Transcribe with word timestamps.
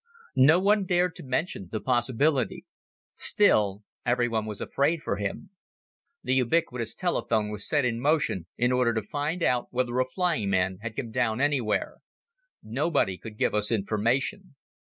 No 0.41 0.59
one 0.59 0.85
dared 0.87 1.13
to 1.17 1.23
mention 1.23 1.69
the 1.71 1.79
possibility. 1.79 2.65
Still, 3.13 3.83
everyone 4.03 4.47
was 4.47 4.59
afraid 4.59 5.03
for 5.03 5.17
him. 5.17 5.51
The 6.23 6.33
ubiquitous 6.33 6.95
telephone 6.95 7.49
was 7.49 7.67
set 7.69 7.85
in 7.85 7.99
motion 7.99 8.47
in 8.57 8.71
order 8.71 8.95
to 8.95 9.03
find 9.03 9.43
out 9.43 9.67
whether 9.69 9.99
a 9.99 10.05
flying 10.05 10.49
man 10.49 10.79
had 10.81 10.95
come 10.95 11.11
down 11.11 11.39
anywhere. 11.39 11.97
Nobody 12.63 13.15
could 13.19 13.37
give 13.37 13.53
us 13.53 13.71
information. 13.71 14.55